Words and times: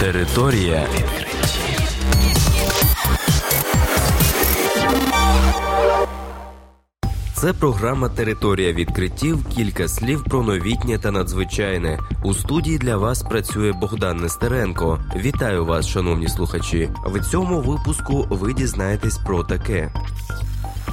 Територія 0.00 0.86
Це 7.34 7.52
програма 7.52 8.08
Територія 8.08 8.72
відкриттів. 8.72 9.44
Кілька 9.56 9.88
слів 9.88 10.24
про 10.24 10.42
новітнє 10.42 10.98
та 10.98 11.10
надзвичайне. 11.10 11.98
У 12.24 12.34
студії 12.34 12.78
для 12.78 12.96
вас 12.96 13.22
працює 13.22 13.72
Богдан 13.72 14.16
Нестеренко. 14.16 15.00
Вітаю 15.16 15.64
вас, 15.64 15.88
шановні 15.88 16.28
слухачі. 16.28 16.90
В 17.06 17.30
цьому 17.30 17.60
випуску 17.60 18.26
ви 18.30 18.52
дізнаєтесь 18.52 19.18
про 19.18 19.44
таке. 19.44 19.92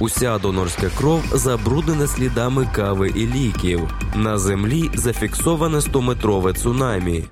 Уся 0.00 0.38
донорська 0.38 0.90
кров 0.98 1.22
забруднена 1.32 2.06
слідами 2.06 2.68
кави 2.74 3.08
і 3.08 3.26
ліків. 3.26 3.80
На 4.16 4.38
землі 4.38 4.90
зафіксоване 4.94 5.78
100-метрове 5.78 6.54
цунамі. 6.54 7.24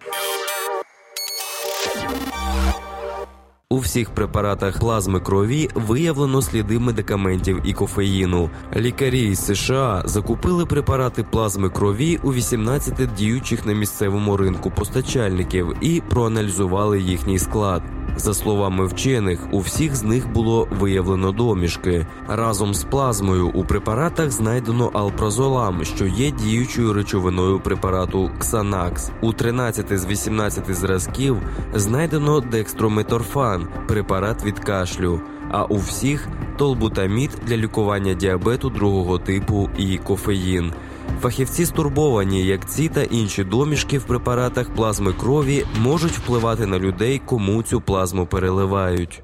У 3.76 3.78
всіх 3.78 4.10
препаратах 4.10 4.78
плазми 4.78 5.20
крові 5.20 5.68
виявлено 5.74 6.42
сліди 6.42 6.78
медикаментів 6.78 7.60
і 7.64 7.72
кофеїну. 7.72 8.50
Лікарі 8.76 9.20
із 9.20 9.46
США 9.46 10.02
закупили 10.04 10.66
препарати 10.66 11.22
плазми 11.22 11.70
крові 11.70 12.18
у 12.22 12.32
18 12.32 13.14
діючих 13.18 13.66
на 13.66 13.72
місцевому 13.72 14.36
ринку 14.36 14.70
постачальників 14.70 15.74
і 15.80 16.02
проаналізували 16.08 17.00
їхній 17.00 17.38
склад. 17.38 17.82
За 18.16 18.34
словами 18.34 18.86
вчених, 18.86 19.40
у 19.50 19.58
всіх 19.58 19.96
з 19.96 20.02
них 20.02 20.32
було 20.32 20.68
виявлено 20.70 21.32
домішки. 21.32 22.06
Разом 22.28 22.74
з 22.74 22.84
плазмою 22.84 23.48
у 23.48 23.64
препаратах 23.64 24.30
знайдено 24.30 24.90
алпразолам, 24.92 25.84
що 25.84 26.06
є 26.06 26.30
діючою 26.30 26.92
речовиною 26.92 27.60
препарату 27.60 28.30
Ксанакс. 28.38 29.10
У 29.20 29.32
13 29.32 29.98
з 29.98 30.06
18 30.06 30.74
зразків 30.74 31.36
знайдено 31.74 32.40
декстрометорфан, 32.40 33.68
препарат 33.88 34.44
від 34.44 34.58
кашлю. 34.58 35.20
А 35.50 35.64
у 35.64 35.76
всіх 35.76 36.28
толбутамід 36.56 37.30
для 37.46 37.56
лікування 37.56 38.14
діабету 38.14 38.70
другого 38.70 39.18
типу 39.18 39.70
і 39.78 39.98
кофеїн. 39.98 40.72
Фахівці 41.20 41.66
стурбовані, 41.66 42.44
як 42.44 42.70
ці 42.70 42.88
та 42.88 43.02
інші 43.02 43.44
домішки 43.44 43.98
в 43.98 44.04
препаратах 44.04 44.74
плазми 44.74 45.12
крові 45.12 45.64
можуть 45.80 46.12
впливати 46.12 46.66
на 46.66 46.78
людей, 46.78 47.22
кому 47.26 47.62
цю 47.62 47.80
плазму 47.80 48.26
переливають. 48.26 49.22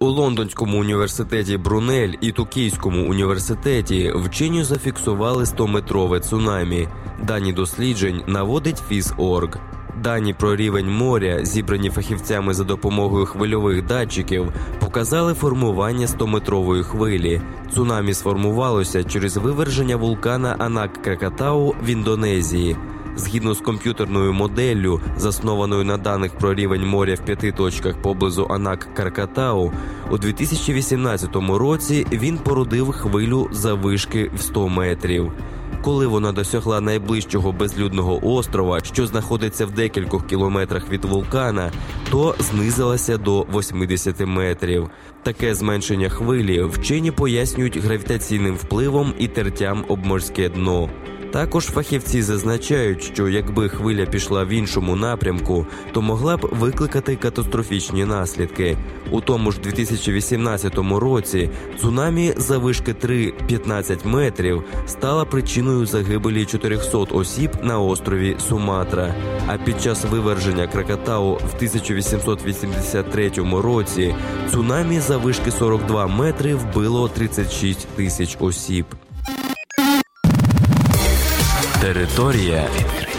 У 0.00 0.06
Лондонському 0.06 0.80
університеті 0.80 1.56
Брунель 1.56 2.12
і 2.20 2.32
Тукійському 2.32 3.10
університеті 3.10 4.12
вчені 4.16 4.64
зафіксували 4.64 5.44
100-метрове 5.44 6.20
цунамі. 6.20 6.88
Дані 7.22 7.52
досліджень 7.52 8.22
наводить 8.26 8.82
Фізорг. 8.88 9.58
Дані 9.96 10.34
про 10.34 10.56
рівень 10.56 10.90
моря, 10.90 11.44
зібрані 11.44 11.90
фахівцями 11.90 12.54
за 12.54 12.64
допомогою 12.64 13.26
хвильових 13.26 13.86
датчиків, 13.86 14.52
показали 14.80 15.34
формування 15.34 16.06
100-метрової 16.06 16.82
хвилі. 16.82 17.40
Цунамі 17.74 18.14
сформувалося 18.14 19.04
через 19.04 19.36
виверження 19.36 19.96
вулкана 19.96 20.56
Анак 20.58 21.02
Кракатау 21.02 21.74
в 21.82 21.88
Індонезії. 21.88 22.76
Згідно 23.16 23.54
з 23.54 23.60
комп'ютерною 23.60 24.32
моделлю, 24.32 25.00
заснованою 25.16 25.84
на 25.84 25.96
даних 25.96 26.32
про 26.32 26.54
рівень 26.54 26.86
моря 26.86 27.14
в 27.14 27.24
п'яти 27.24 27.52
точках 27.52 28.02
поблизу 28.02 28.46
Анак 28.50 28.88
Каркатау, 28.94 29.72
у 30.10 30.18
2018 30.18 31.36
році 31.36 32.06
він 32.12 32.38
породив 32.38 32.92
хвилю 32.92 33.48
завишки 33.52 34.30
в 34.36 34.40
100 34.40 34.68
метрів. 34.68 35.32
Коли 35.82 36.06
вона 36.06 36.32
досягла 36.32 36.80
найближчого 36.80 37.52
безлюдного 37.52 38.26
острова, 38.36 38.80
що 38.80 39.06
знаходиться 39.06 39.66
в 39.66 39.70
декількох 39.70 40.26
кілометрах 40.26 40.90
від 40.90 41.04
вулкана, 41.04 41.72
то 42.10 42.34
знизилася 42.38 43.18
до 43.18 43.42
80 43.42 44.20
метрів. 44.20 44.90
Таке 45.22 45.54
зменшення 45.54 46.08
хвилі 46.08 46.62
вчені 46.62 47.10
пояснюють 47.10 47.76
гравітаційним 47.76 48.56
впливом 48.56 49.14
і 49.18 49.28
тертям 49.28 49.84
об 49.88 50.06
морське 50.06 50.48
дно. 50.48 50.90
Також 51.30 51.64
фахівці 51.64 52.22
зазначають, 52.22 53.02
що 53.02 53.28
якби 53.28 53.68
хвиля 53.68 54.06
пішла 54.06 54.44
в 54.44 54.48
іншому 54.48 54.96
напрямку, 54.96 55.66
то 55.92 56.02
могла 56.02 56.36
б 56.36 56.48
викликати 56.52 57.16
катастрофічні 57.16 58.04
наслідки. 58.04 58.76
У 59.10 59.20
тому 59.20 59.52
ж 59.52 59.60
2018 59.60 60.78
році 60.78 61.50
цунамі 61.80 62.32
завишки 62.36 62.92
3-15 62.92 64.06
метрів 64.06 64.64
стала 64.86 65.24
причиною 65.24 65.86
загибелі 65.86 66.44
400 66.44 66.98
осіб 66.98 67.50
на 67.62 67.80
острові 67.80 68.36
Суматра. 68.48 69.14
А 69.46 69.58
під 69.58 69.82
час 69.82 70.04
виверження 70.04 70.66
Кракатау 70.66 71.32
в 71.32 71.56
1883 71.56 73.32
році 73.52 74.14
цунамі 74.50 75.00
завишки 75.00 75.50
42 75.50 76.06
метри 76.06 76.54
вбило 76.54 77.08
36 77.08 77.88
тисяч 77.88 78.36
осіб. 78.40 78.86
Територія 81.88 82.68
відкриттів. 82.78 83.17